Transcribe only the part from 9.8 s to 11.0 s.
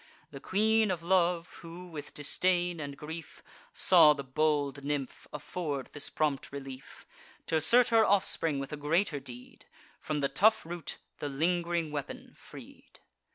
From the tough root